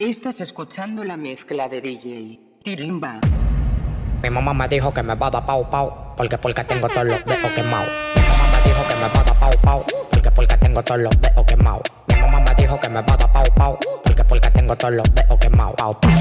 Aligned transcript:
Estás 0.00 0.40
escuchando 0.40 1.02
la 1.02 1.16
mezcla 1.16 1.68
de 1.68 1.80
DJ 1.80 2.38
Tirimba. 2.62 3.18
Mi 4.22 4.30
mamá 4.30 4.54
me 4.54 4.68
dijo 4.68 4.94
que 4.94 5.02
me 5.02 5.16
va 5.16 5.26
a 5.26 5.30
dar 5.30 5.44
pau 5.44 5.68
pau, 5.68 6.14
porque 6.16 6.38
porque 6.38 6.62
tengo 6.62 6.88
todos 6.88 7.04
los 7.08 7.24
dedos 7.24 7.50
quemados. 7.50 7.90
Mi 8.14 8.22
mamá 8.22 8.46
me 8.54 8.62
dijo 8.62 8.86
que 8.86 8.94
me 8.94 9.00
va 9.02 9.08
a 9.08 9.24
dar 9.24 9.38
pau 9.40 9.50
pau, 9.60 9.84
porque 10.08 10.30
porque 10.30 10.56
tengo 10.56 10.84
todos 10.84 11.00
los 11.00 11.20
dedos 11.20 11.44
quemados. 11.46 11.82
Mi 12.06 12.14
mamá 12.14 12.38
me 12.38 12.54
dijo 12.54 12.78
que 12.78 12.88
me 12.90 13.02
va 13.02 13.12
a 13.12 13.16
dar 13.16 13.32
pau 13.32 13.44
pau, 13.56 13.78
porque 14.04 14.24
porque 14.24 14.50
tengo 14.52 14.76
todos 14.76 14.94
los 14.94 15.14
dedos 15.14 15.38
quemados. 15.40 15.74
Pau 15.76 16.00
pau 16.00 16.12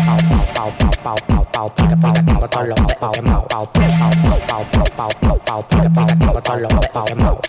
pau 0.56 0.72
pau 0.74 0.74
pau 0.80 0.96
pau 1.04 1.16
pau 1.28 1.46
pau, 1.52 1.74
porque 1.76 1.98
porque 1.98 2.24
tengo 2.24 2.50
todos 2.50 2.68
los 2.70 2.78
dedos 2.88 3.12
quemados. 3.12 3.46
Pau 3.48 3.70
pau 3.74 3.90
pau 4.00 4.12
pau 4.48 4.66
pau 4.74 4.90
pau 4.98 5.10
pau 5.22 5.40
pau, 5.46 5.66
porque 5.70 5.90
porque 5.92 6.16
tengo 6.16 6.42
todos 6.42 6.62
los 6.62 6.70
dedos 6.82 7.06
quemados. 7.06 7.40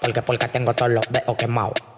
Porque 0.00 0.22
porque 0.22 0.48
tengo 0.48 0.72
todos 0.74 0.92
los 0.92 1.04
dedos 1.10 1.36
quemados. 1.36 1.95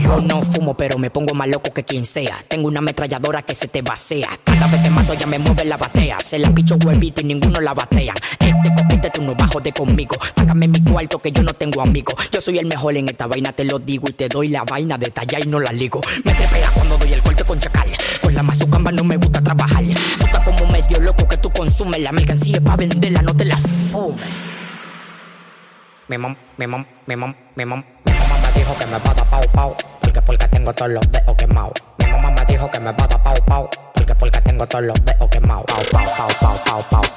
Yo 0.00 0.18
no 0.18 0.42
fumo, 0.42 0.74
pero 0.74 0.96
me 0.98 1.10
pongo 1.10 1.34
más 1.34 1.48
loco 1.48 1.72
que 1.72 1.82
quien 1.82 2.06
sea. 2.06 2.36
Tengo 2.46 2.68
una 2.68 2.78
ametralladora 2.78 3.42
que 3.42 3.56
se 3.56 3.66
te 3.66 3.82
vacía. 3.82 4.28
Cada 4.44 4.68
vez 4.68 4.80
que 4.82 4.90
mato 4.90 5.14
ya 5.14 5.26
me 5.26 5.40
mueve 5.40 5.64
la 5.64 5.76
batea. 5.76 6.18
Se 6.20 6.38
la 6.38 6.50
picho 6.54 6.76
huevito 6.84 7.20
y 7.20 7.24
ninguno 7.24 7.60
la 7.60 7.74
batea. 7.74 8.14
Este 8.38 8.70
copete 8.76 9.10
tú 9.10 9.22
no 9.22 9.34
bajo 9.34 9.60
de 9.60 9.72
conmigo. 9.72 10.16
Págame 10.36 10.68
mi 10.68 10.84
cuarto 10.84 11.18
que 11.18 11.32
yo 11.32 11.42
no 11.42 11.52
tengo 11.52 11.82
amigos. 11.82 12.14
Yo 12.30 12.40
soy 12.40 12.58
el 12.58 12.66
mejor 12.66 12.96
en 12.96 13.08
esta 13.08 13.26
vaina, 13.26 13.52
te 13.52 13.64
lo 13.64 13.80
digo. 13.80 14.06
Y 14.08 14.12
te 14.12 14.28
doy 14.28 14.46
la 14.48 14.62
vaina 14.62 14.96
de 14.98 15.10
talla 15.10 15.40
y 15.42 15.48
no 15.48 15.58
la 15.58 15.72
ligo. 15.72 16.00
Me 16.24 16.32
trepea 16.32 16.70
cuando 16.74 16.96
doy 16.96 17.12
el 17.12 17.22
corte 17.22 17.42
con 17.42 17.58
chacal. 17.58 17.88
Con 18.22 18.34
la 18.34 18.44
mazucamba 18.44 18.92
no 18.92 19.02
me 19.02 19.16
gusta 19.16 19.42
trabajar 19.42 19.82
loco 21.00 21.26
que 21.28 21.36
tú 21.36 21.50
consumes. 21.50 22.00
La 22.00 22.12
mercancía 22.12 22.60
pa' 22.60 22.76
venderla, 22.76 23.22
no 23.22 23.34
te 23.34 23.44
la 23.44 23.56
fumes. 23.56 24.50
Mi 26.08 26.18
mam, 26.18 26.36
mi 26.56 26.66
mam, 26.66 26.84
mi 27.06 27.16
mam, 27.16 27.34
mi 27.54 27.64
mam, 27.64 27.84
mi 28.04 28.12
mamá 28.12 28.36
me 28.44 28.58
dijo 28.58 28.76
que 28.76 28.86
me 28.86 28.98
va 28.98 29.10
a 29.10 29.14
dar 29.14 29.30
pau 29.30 29.42
pau, 29.52 29.76
porque 30.00 30.20
porque 30.22 30.48
tengo 30.48 30.72
todos 30.72 30.90
los 30.90 31.10
dedos 31.12 31.36
quemados. 31.36 31.74
Mi 31.98 32.10
mamá 32.10 32.30
me 32.30 32.44
dijo 32.46 32.68
que 32.70 32.80
me 32.80 32.90
va 32.92 33.04
a 33.04 33.06
dar 33.06 33.22
pau 33.22 33.34
pau, 33.46 33.70
porque 33.94 34.14
porque 34.16 34.40
tengo 34.40 34.66
todos 34.66 34.84
los 34.86 34.96
dedos 35.04 35.28
quemados. 35.30 35.66
Pau 35.66 35.82
pau 35.92 36.28
pau 36.40 36.58
pau 36.64 36.82
pau 36.90 37.02
pau. 37.02 37.09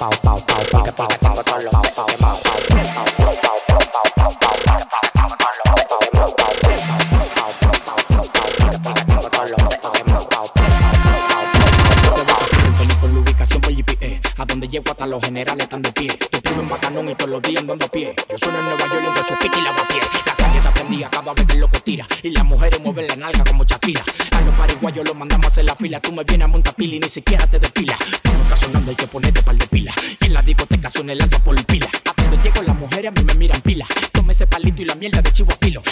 Generales 15.44 15.64
están 15.64 15.82
de 15.82 15.92
pie. 15.92 16.08
Te 16.08 16.40
primo 16.40 16.62
en 16.62 16.68
bacanón 16.68 17.08
y 17.10 17.14
todos 17.14 17.30
los 17.30 17.42
días 17.42 17.60
andando 17.60 17.84
a 17.84 17.88
pie. 17.88 18.14
Yo 18.30 18.38
sueno 18.38 18.58
en 18.58 18.64
Nueva 18.64 18.86
York 18.86 19.04
en 19.04 19.22
ocho 19.22 19.38
pique 19.40 19.58
y 19.58 19.62
la 19.62 19.70
a 19.70 19.88
pie. 19.88 20.00
La 20.26 20.34
calle 20.34 20.58
está 20.58 20.72
prendida 20.72 21.10
cada 21.10 21.34
vez 21.34 21.46
que 21.46 21.54
lo 21.56 21.68
que 21.68 21.80
tira. 21.80 22.06
Y 22.22 22.30
las 22.30 22.44
mujeres 22.44 22.80
mueven 22.80 23.06
la 23.08 23.16
nalga 23.16 23.44
como 23.44 23.64
Shakira. 23.64 24.02
A 24.32 24.40
los 24.40 24.54
pariguayos 24.54 25.04
los 25.06 25.14
mandamos 25.14 25.46
a 25.46 25.48
hacer 25.48 25.64
la 25.64 25.74
fila. 25.74 26.00
Tú 26.00 26.12
me 26.12 26.24
vienes 26.24 26.44
a 26.44 26.48
montar 26.48 26.74
pila 26.74 26.96
y 26.96 27.00
ni 27.00 27.08
siquiera 27.08 27.46
te 27.46 27.58
depilas. 27.58 27.98
Cuando 28.22 28.42
está 28.44 28.56
sonando 28.56 28.90
hay 28.90 28.96
que 28.96 29.06
ponerte 29.06 29.42
par 29.42 29.56
de 29.56 29.66
pila. 29.66 29.92
Y 30.20 30.26
en 30.26 30.32
la 30.32 30.42
discoteca 30.42 30.88
suena 30.88 31.12
el 31.12 31.20
alfa 31.20 31.38
por 31.40 31.66
pila. 31.66 31.88
A 32.04 32.22
donde 32.22 32.38
llego 32.42 32.62
las 32.62 32.76
mujeres 32.76 33.08
a 33.08 33.20
mí 33.20 33.24
me 33.24 33.34
miran 33.34 33.60
pila. 33.60 33.86
Tome 34.12 34.32
ese 34.32 34.46
palito 34.46 34.82
y 34.82 34.86
la 34.86 34.94
mierda 34.94 35.20
de 35.20 35.32
chivo 35.32 35.52
a 35.52 35.56
pilo. 35.56 35.82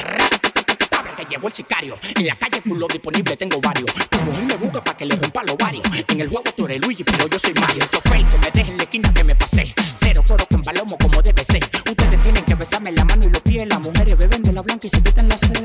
Llegó 1.33 1.49
el 1.49 1.55
sicario. 1.55 1.99
En 2.15 2.27
la 2.27 2.37
calle 2.37 2.61
culo 2.61 2.87
disponible 2.87 3.35
tengo 3.39 3.59
varios. 3.59 3.91
Tu 4.11 4.19
mujer 4.19 4.45
me 4.45 4.55
busca 4.57 4.85
para 4.85 4.99
que 4.99 5.07
le 5.07 5.17
rompa 5.17 5.43
los 5.45 5.57
varios. 5.57 5.83
En 6.09 6.21
el 6.21 6.29
juego 6.29 6.45
tú 6.55 6.67
eres 6.67 6.79
Luigi, 6.83 7.05
pero 7.05 7.27
yo 7.27 7.39
soy 7.39 7.55
Mario. 7.55 7.87
Yo 7.91 8.01
fake, 8.05 8.39
me 8.39 8.51
dejen 8.51 8.73
en 8.73 8.77
la 8.77 8.83
esquina 8.83 9.15
que 9.15 9.25
me 9.25 9.35
pasé. 9.35 9.65
Cero 9.97 10.23
coro 10.29 10.45
con 10.51 10.61
palomo 10.61 10.99
como 10.99 11.23
debe 11.23 11.43
ser. 11.43 11.65
Ustedes 11.89 12.21
tienen 12.21 12.45
que 12.45 12.55
besarme 12.55 12.93
la 12.93 13.07
mano 13.07 13.25
y 13.25 13.31
los 13.31 13.41
pies. 13.41 13.67
Las 13.67 13.81
mujeres 13.81 14.15
beben 14.19 14.43
de 14.43 14.53
la 14.53 14.61
blanca 14.61 14.87
y 14.87 14.91
se 14.91 15.03
quitan 15.03 15.29
la 15.31 15.39
sed. 15.39 15.65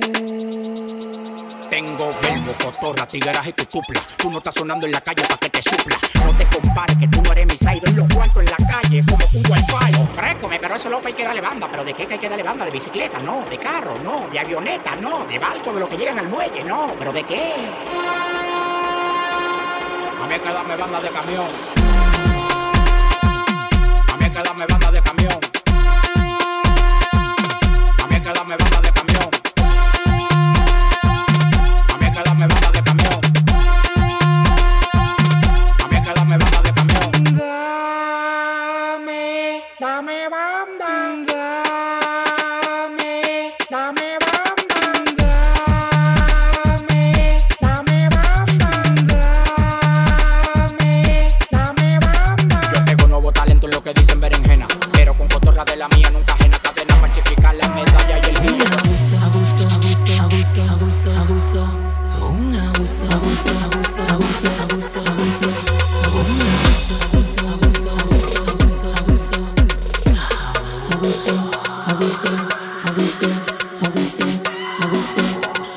Tengo 1.70 2.10
verbo, 2.22 2.56
cotorra, 2.64 3.06
tigueraje 3.06 3.50
y 3.50 3.52
tu 3.52 3.66
cupla. 3.66 4.02
Tú 4.16 4.32
no 4.32 4.38
estás 4.38 4.56
sonando 4.56 4.86
en 4.86 4.94
la 4.94 5.02
calle 5.02 5.24
para 5.24 5.38
que 5.38 5.50
te 5.50 5.62
supla. 5.64 6.00
No 6.26 6.34
te 6.38 6.46
compares 6.46 6.98
que 6.98 7.10
tú 7.10 7.22
no 7.22 7.32
eres 7.34 7.46
mi 7.46 7.58
side. 7.58 7.92
Los 7.94 8.08
cuartos 8.14 8.42
en 8.42 8.52
la 8.52 8.57
pero 10.68 10.76
eso 10.76 10.90
loco 10.90 11.08
hay 11.08 11.14
que 11.14 11.24
darle 11.24 11.40
banda. 11.40 11.66
¿Pero 11.72 11.86
de 11.86 11.94
qué 11.94 12.06
que 12.06 12.16
hay 12.16 12.20
que 12.20 12.28
darle 12.28 12.44
banda? 12.44 12.66
¿De 12.66 12.72
bicicleta? 12.72 13.20
No. 13.20 13.46
¿De 13.50 13.58
carro? 13.58 13.98
No. 14.04 14.28
¿De 14.28 14.38
avioneta? 14.38 14.98
No. 14.98 15.26
¿De 15.26 15.40
barco? 15.40 15.72
¿De 15.72 15.80
lo 15.80 15.88
que 15.88 15.96
llegan 15.96 16.20
al 16.20 16.28
muelle? 16.28 16.62
No. 16.62 16.94
¿Pero 17.00 17.14
de 17.14 17.24
qué? 17.24 17.54
A 20.22 20.28
mí 20.28 20.34
hay 20.34 20.40
que 20.42 20.50
darme 20.50 20.76
banda 20.76 21.00
de 21.00 21.10
camión. 21.10 21.48
A 24.12 24.18
mí 24.18 24.26
hay 24.26 24.30
que 24.30 24.44
darme 24.44 24.66
banda 24.66 24.92
de 24.92 25.02
camión. 25.02 25.40
A 28.04 28.08
mí 28.08 28.16
hay 28.16 28.22
que 28.22 28.34
darme 28.34 28.58
banda 28.58 28.82
de 28.82 28.92
camión. 28.92 29.17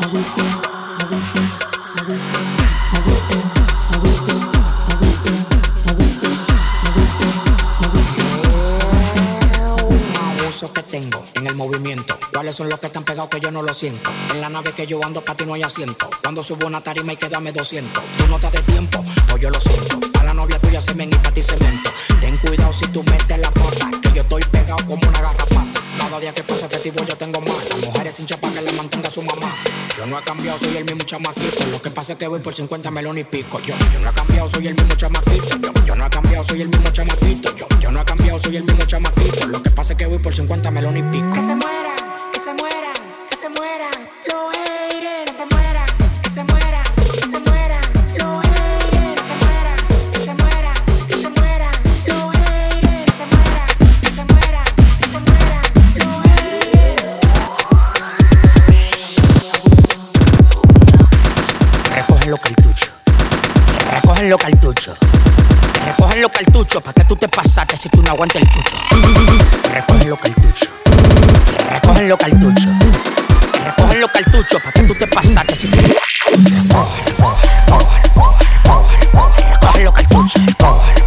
I 0.03 0.13
was 0.13 0.35
there. 0.37 0.70
Que 10.69 10.83
tengo 10.83 11.25
en 11.37 11.47
el 11.47 11.55
movimiento. 11.55 12.15
¿Cuáles 12.33 12.55
son 12.55 12.69
los 12.69 12.79
que 12.79 12.87
están 12.87 13.03
pegados 13.03 13.31
que 13.31 13.41
yo 13.41 13.51
no 13.51 13.63
lo 13.63 13.73
siento? 13.73 14.11
En 14.31 14.43
la 14.43 14.51
nave 14.51 14.73
que 14.73 14.87
yo 14.87 15.03
ando, 15.03 15.23
para 15.23 15.37
ti 15.37 15.47
no 15.47 15.55
hay 15.55 15.63
asiento. 15.63 16.11
Cuando 16.23 16.45
subo 16.45 16.67
una 16.67 16.83
tarima 16.83 17.15
y 17.15 17.17
que 17.17 17.29
dame 17.29 17.51
200. 17.51 18.03
Tú 18.19 18.27
no 18.29 18.39
te 18.39 18.51
des 18.51 18.63
tiempo, 18.67 19.03
pues 19.29 19.41
yo 19.41 19.49
lo 19.49 19.59
siento. 19.59 19.99
A 20.21 20.25
la 20.25 20.35
novia 20.35 20.59
tuya 20.61 20.83
se 20.83 20.93
ven 20.93 21.09
y 21.09 21.17
para 21.17 21.33
ti 21.33 21.43
cemento. 21.43 21.91
Ten 22.21 22.37
cuidado 22.37 22.73
si 22.75 22.87
tú 22.89 23.03
metes 23.05 23.39
la 23.39 23.51
porta, 23.51 23.91
que 24.03 24.13
yo 24.13 24.21
estoy 24.21 24.43
pegado 24.43 24.85
como 24.87 25.01
una 25.09 25.21
garrapata. 25.23 25.80
Cada 26.01 26.19
día 26.19 26.33
que 26.33 26.43
pasa 26.43 26.69
festivo 26.69 27.05
yo 27.05 27.17
tengo 27.17 27.41
más. 27.43 27.69
Las 27.69 27.79
mujeres 27.85 28.15
sin 28.15 28.27
chapa 28.27 28.51
que 28.51 28.63
le 28.63 28.73
mantenga 28.73 29.11
su 29.11 29.23
mamá. 29.23 29.55
Yo 29.97 30.07
no 30.07 30.19
he 30.19 30.23
cambiado, 30.23 30.59
soy 30.59 30.79
el 30.79 30.85
mismo 30.85 31.05
chamaquito. 31.05 31.67
Lo 31.71 31.81
que 31.81 31.91
pasa 31.91 32.13
es 32.13 32.19
que 32.19 32.27
voy 32.27 32.41
por 32.41 32.55
50 32.55 32.91
melones 32.91 33.23
y 33.23 33.25
pico. 33.25 33.61
Yo, 33.61 33.75
no 34.03 34.09
he 34.09 34.13
cambiado, 34.15 34.51
soy 34.51 34.69
el 34.69 34.75
mismo 34.75 34.95
chamaquito. 34.95 35.59
Yo, 35.87 35.95
no 35.95 36.07
he 36.07 36.11
cambiado, 36.11 36.45
soy 36.49 36.63
el 36.63 36.69
mismo 36.69 36.91
chamaquito. 36.91 37.55
Yo, 37.81 37.91
no 37.91 38.01
he 38.01 38.05
cambiado, 38.05 38.43
soy 38.43 38.57
el 38.57 38.65
mismo 38.65 38.85
chamaquito. 38.87 39.47
Lo 39.47 39.63
que 39.63 39.71
pasa 39.71 39.93
es 39.93 39.99
que 39.99 40.07
voy 40.07 40.19
por 40.19 40.35
50 40.35 40.71
melones 40.71 41.05
y 41.05 41.13
pico. 41.13 41.33
Que 41.35 41.43
se 41.43 41.55
mueran, 41.55 42.00
Recogen 64.21 64.31
los 64.31 64.43
cartuchos. 64.43 64.99
Recogen 65.87 66.21
los 66.21 66.31
cartuchos 66.31 66.83
para 66.83 66.93
que 66.93 67.05
tú 67.05 67.17
te 67.17 67.27
pasaste 67.27 67.75
si 67.75 67.89
tú 67.89 68.03
no 68.03 68.11
aguantas 68.11 68.43
el 68.43 68.51
chucho. 68.51 68.77
Recogen 69.73 70.11
los 70.11 70.21
cartuchos. 70.21 70.69
Recogen 71.71 72.09
los 72.11 72.19
cartuchos. 72.19 72.69
Recogen 73.65 74.01
los 74.03 74.11
cartuchos 74.13 74.61
para 74.61 74.73
que 74.73 74.83
tú 74.83 74.95
te 74.95 75.07
pasaste 75.07 75.57
si 75.57 75.69
tú 75.69 75.79
no 75.81 76.87
Recogen 79.49 79.85
los 79.87 79.95
cartuchos. 79.95 81.00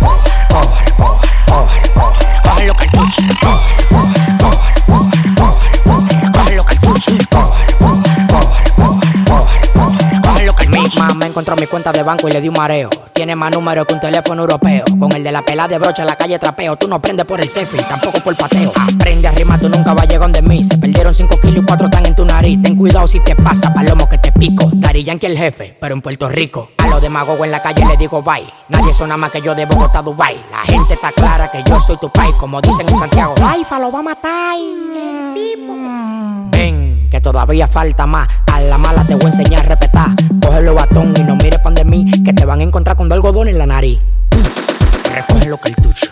Cuenta 11.73 11.91
de 11.91 12.03
banco 12.03 12.27
y 12.27 12.31
le 12.31 12.39
di 12.39 12.49
un 12.49 12.53
mareo. 12.53 12.87
Tiene 13.13 13.35
más 13.35 13.51
números 13.51 13.87
que 13.87 13.95
un 13.95 13.99
teléfono 13.99 14.43
europeo. 14.43 14.85
Con 14.99 15.11
el 15.13 15.23
de 15.23 15.31
la 15.31 15.41
pela 15.41 15.67
de 15.67 15.79
brocha 15.79 16.03
en 16.03 16.07
la 16.07 16.15
calle 16.15 16.37
trapeo. 16.37 16.75
Tú 16.75 16.87
no 16.87 16.97
aprendes 16.97 17.25
por 17.25 17.41
el 17.41 17.49
selfie, 17.49 17.81
tampoco 17.81 18.19
por 18.19 18.35
pateo. 18.35 18.71
Aprende 18.75 19.27
a 19.27 19.31
rimar, 19.31 19.59
tú 19.59 19.69
nunca 19.69 19.91
vas 19.91 20.03
a 20.03 20.05
llegar 20.05 20.31
de 20.31 20.43
mí. 20.43 20.63
Se 20.63 20.77
perdieron 20.77 21.15
5 21.15 21.35
kilos 21.41 21.63
y 21.63 21.65
4 21.65 21.87
están 21.87 22.05
en 22.05 22.15
tu 22.15 22.25
nariz. 22.25 22.61
Ten 22.61 22.75
cuidado 22.75 23.07
si 23.07 23.19
te 23.21 23.35
pasa, 23.35 23.73
palomo 23.73 24.07
que 24.07 24.19
te 24.19 24.31
pico. 24.31 24.69
Dari 24.71 25.03
Yankee 25.03 25.25
el 25.25 25.35
jefe, 25.35 25.75
pero 25.81 25.95
en 25.95 26.03
Puerto 26.03 26.29
Rico. 26.29 26.69
A 26.77 26.87
los 26.89 27.01
demagogos 27.01 27.43
en 27.43 27.49
la 27.49 27.63
calle 27.63 27.83
le 27.87 27.97
digo 27.97 28.21
bye. 28.21 28.45
Nadie 28.69 28.93
suena 28.93 29.17
más 29.17 29.31
que 29.31 29.41
yo 29.41 29.55
de 29.55 29.65
Bogotá, 29.65 30.03
Dubai. 30.03 30.37
La 30.51 30.59
gente 30.59 30.93
está 30.93 31.11
clara 31.11 31.49
que 31.49 31.63
yo 31.63 31.79
soy 31.79 31.97
tu 31.97 32.11
país, 32.11 32.35
como 32.39 32.61
dicen 32.61 32.87
en 32.87 32.99
Santiago. 32.99 33.33
Alfa 33.43 33.79
lo 33.79 33.91
va 33.91 33.97
a 33.97 34.03
matar. 34.03 34.57
Ven, 34.93 36.22
que 37.13 37.21
todavía 37.21 37.67
falta 37.67 38.07
más. 38.07 38.27
A 38.51 38.59
la 38.59 38.79
mala 38.79 39.03
te 39.03 39.13
voy 39.13 39.25
a 39.25 39.27
enseñar 39.27 39.63
a 39.63 39.69
respetar. 39.69 40.09
Cógelo 40.43 40.73
batón 40.73 41.13
y 41.15 41.23
no 41.23 41.35
mires 41.35 41.59
pan 41.59 41.75
de 41.75 41.85
mí, 41.85 42.09
que 42.23 42.33
te 42.33 42.43
van 42.43 42.59
a 42.59 42.63
encontrar 42.63 42.95
con 42.95 43.13
algodón 43.13 43.47
en 43.49 43.59
la 43.59 43.67
nariz. 43.67 43.99
Recogen 45.13 45.51
los 45.51 45.59
cartuchos. 45.59 46.11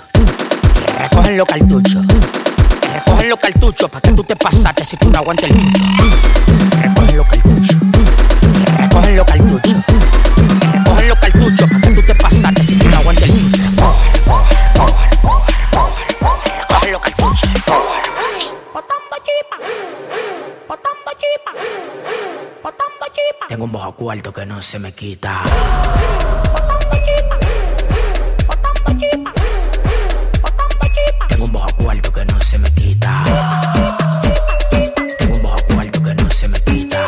Recogen 1.00 1.38
los 1.38 1.48
cartuchos. 1.48 2.06
Recogen 2.94 3.30
los 3.30 3.40
cartuchos 3.40 3.90
para 3.90 4.02
que 4.02 4.12
tú 4.12 4.24
te 4.24 4.36
pasaste 4.36 4.86
si 4.86 4.96
tú 4.98 5.10
no 5.10 5.18
aguantas 5.18 5.50
el 5.50 5.58
chucho. 5.58 5.84
Recogen 6.84 7.18
los 7.18 7.28
cartuchos. 7.28 7.78
Recogen 8.78 9.18
los 9.18 9.26
cartuchos. 9.26 9.76
Recogen 10.72 11.08
los 11.10 11.20
cartuchos 11.20 11.68
para 11.68 11.82
que 11.82 11.90
tú 11.96 12.02
te 12.06 12.14
pasaste 12.14 12.64
si 12.64 12.76
tú 12.76 12.88
no 12.90 12.98
aguantas 12.98 13.24
el 13.24 13.38
chucho. 13.40 13.64
Recogen 16.60 16.92
los 16.92 17.02
cartuchos. 17.02 17.50
Tengo 23.48 23.66
un 23.66 23.72
bajo 23.72 23.94
cuarto 23.96 24.32
que 24.32 24.46
no 24.46 24.62
se 24.62 24.80
me 24.80 24.94
quita. 24.94 25.42
Tengo 31.28 31.46
un 31.46 31.52
bajo 31.52 31.76
cuarto 31.76 32.14
que 32.14 32.26
no 32.26 32.40
se 32.40 32.58
me 32.60 32.74
quita. 32.74 33.24
Tengo 35.18 35.36
un 35.36 35.44
bajo 35.44 35.66
cuarto 35.68 36.02
que 36.02 36.16
no 36.16 36.30
se 36.30 36.48
me 36.48 36.60
quita. 36.62 37.04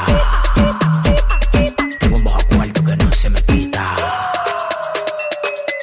Tengo 1.99 2.17
un 2.17 2.23
bajo 2.25 2.47
cuarto 2.49 2.83
que 2.83 2.95
no 2.97 3.11
se 3.13 3.29
me 3.29 3.41
quita. 3.43 3.95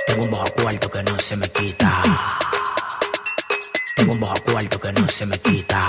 Tengo 0.06 0.24
un 0.24 0.30
bajo 0.30 0.52
cuarto 0.54 0.90
que 0.90 1.02
no 1.02 1.18
se 1.18 1.36
me 1.36 1.48
quita. 1.48 2.02
Tengo 3.96 4.12
un 4.12 4.20
bajo 4.20 4.34
cuarto 4.44 4.78
que 4.78 4.92
no 4.92 5.08
se 5.08 5.26
me 5.26 5.38
quita. 5.38 5.80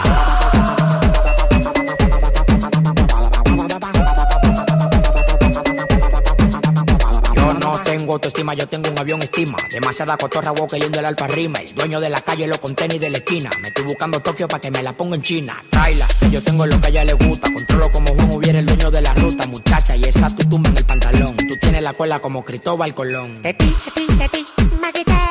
Tengo 8.01 8.13
autoestima, 8.13 8.55
yo 8.55 8.67
tengo 8.67 8.89
un 8.89 8.97
avión 8.97 9.21
estima. 9.21 9.57
Demasiada 9.69 10.17
cotorra, 10.17 10.49
wow, 10.51 10.67
que 10.67 10.79
lindo 10.79 10.97
el 10.97 11.05
alfa 11.05 11.27
rima. 11.27 11.59
El 11.59 11.75
dueño 11.75 11.99
de 11.99 12.09
la 12.09 12.19
calle, 12.19 12.47
lo 12.47 12.59
con 12.59 12.73
tenis 12.73 12.99
de 12.99 13.11
la 13.11 13.17
esquina. 13.17 13.51
Me 13.61 13.67
estoy 13.67 13.85
buscando 13.85 14.19
Tokio 14.19 14.47
para 14.47 14.59
que 14.59 14.71
me 14.71 14.81
la 14.81 14.93
ponga 14.93 15.15
en 15.15 15.21
China. 15.21 15.63
Traila, 15.69 16.07
que 16.19 16.31
yo 16.31 16.41
tengo 16.41 16.65
lo 16.65 16.81
que 16.81 16.87
a 16.87 16.89
ella 16.89 17.05
le 17.05 17.13
gusta. 17.13 17.53
Controlo 17.53 17.91
como 17.91 18.15
Juan 18.15 18.31
hubiera 18.31 18.57
el 18.57 18.65
dueño 18.65 18.89
de 18.89 19.01
la 19.01 19.13
ruta, 19.13 19.45
muchacha. 19.45 19.95
Y 19.95 20.03
esa 20.05 20.35
tu 20.35 20.49
tumba 20.49 20.71
en 20.71 20.77
el 20.77 20.85
pantalón. 20.85 21.37
Tú 21.37 21.55
tienes 21.61 21.83
la 21.83 21.93
cola 21.93 22.19
como 22.19 22.43
Cristóbal 22.43 22.95
Colón. 22.95 23.39
Teti, 23.43 23.71
teti, 23.93 24.07
teti. 24.17 24.45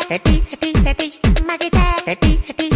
Teti, 0.09 0.43
teti, 0.49 0.73
teti. 0.73 1.11
Teti, 2.05 2.41
teti, 2.47 2.70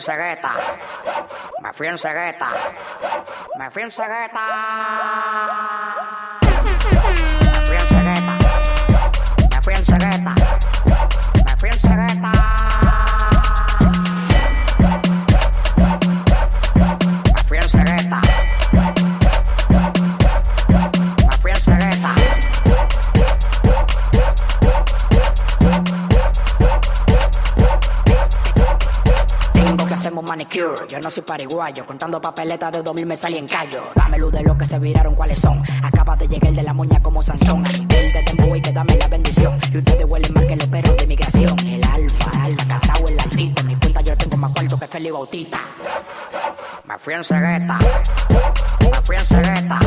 en 0.00 0.04
cegueta. 0.04 0.52
Me 1.62 1.72
fui 1.72 1.86
en 1.86 1.98
cegueta. 1.98 2.48
Me 3.58 3.70
fui 3.70 3.82
en 3.82 3.92
cegueta. 3.92 4.40
Me 7.52 7.60
fui 7.66 7.76
en 7.76 7.88
cegueta. 7.88 8.34
Me 9.50 9.62
fui 9.62 9.74
en 9.74 9.84
cegueta. 9.84 10.39
Yo 30.90 30.98
no 30.98 31.08
soy 31.08 31.22
pariguayo. 31.22 31.86
Contando 31.86 32.20
papeletas 32.20 32.72
de 32.72 32.82
2000 32.82 33.06
me 33.06 33.16
salí 33.16 33.38
en 33.38 33.46
callo. 33.46 33.90
Dame 33.94 34.18
luz 34.18 34.32
de 34.32 34.42
lo 34.42 34.58
que 34.58 34.66
se 34.66 34.76
viraron, 34.80 35.14
cuáles 35.14 35.38
son. 35.38 35.62
Acaba 35.84 36.16
de 36.16 36.26
llegar 36.26 36.52
de 36.52 36.64
la 36.64 36.74
moña 36.74 37.00
como 37.00 37.22
Sansón. 37.22 37.64
A 37.64 37.70
nivel 37.70 38.12
de 38.12 38.22
tempo 38.24 38.56
y 38.56 38.60
que 38.60 38.72
dame 38.72 38.96
la 38.96 39.06
bendición. 39.06 39.56
Y 39.72 39.78
ustedes 39.78 40.04
huelen 40.04 40.34
más 40.34 40.44
que 40.46 40.56
los 40.56 40.66
perros 40.66 40.96
de 40.96 41.06
migración. 41.06 41.56
El 41.60 41.84
alfa, 41.84 42.44
el 42.44 42.52
sacatao, 42.54 43.06
el. 43.06 43.16
En 43.38 43.66
mi 43.68 43.76
cuenta 43.76 44.00
yo 44.00 44.16
tengo 44.16 44.36
más 44.36 44.52
cuarto 44.52 44.78
que 44.80 44.86
Feli 44.88 45.10
Bautista. 45.12 45.60
Me 46.84 46.98
fui 46.98 47.14
en 47.14 47.22
cegueta. 47.22 47.78
Me 48.80 49.00
fui 49.04 49.14
en 49.14 49.26
cegueta. 49.26 49.78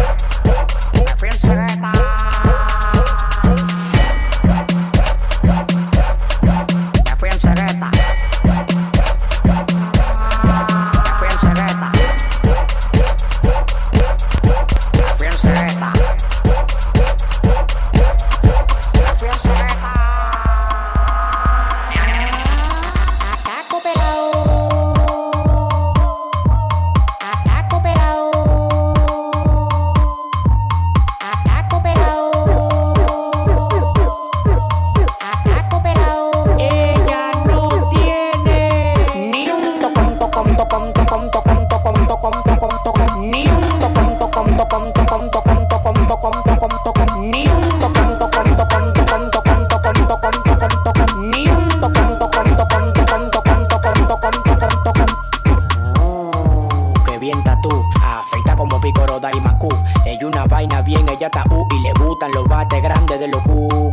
y 61.72 61.80
le 61.80 61.94
gustan 61.94 62.32
los 62.32 62.48
bates 62.48 62.82
grandes 62.82 63.20
de 63.20 63.28
los 63.28 63.42
cucu. 63.42 63.92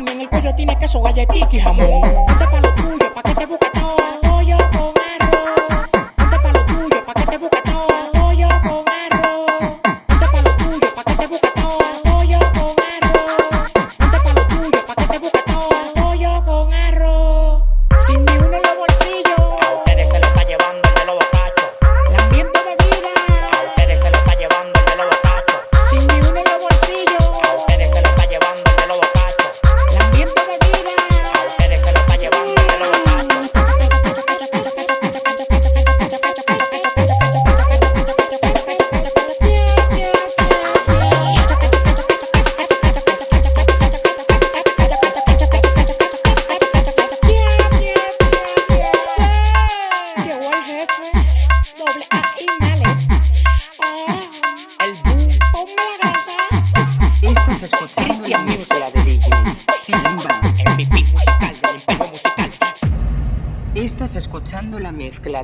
y 0.00 0.10
en 0.10 0.20
el 0.20 0.28
cuello 0.28 0.54
tiene 0.54 0.78
queso, 0.78 1.00
galletita 1.02 1.48
y 1.50 1.60
jamón. 1.60 2.02
Ponte 2.26 2.46
pa' 2.46 2.60
lo 2.60 2.74
tuyo, 2.74 3.14
pa' 3.14 3.22
que 3.22 3.34
te 3.34 3.46
busque 3.46 3.70
todo. 3.74 4.01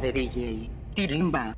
de 0.00 0.12
DJ 0.12 0.70
Tirimba. 0.94 1.56